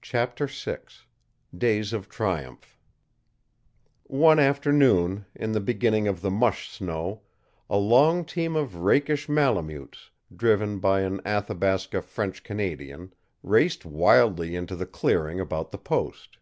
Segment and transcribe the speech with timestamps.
[0.00, 0.78] CHAPTER VI
[1.56, 2.76] DAYS OF TRIUMPH
[4.08, 7.22] One afternoon, in the beginning of the mush snow,
[7.70, 13.14] a long team of rakish Malemutes, driven by an Athabasca French Canadian,
[13.44, 16.38] raced wildly into the clearing about the post.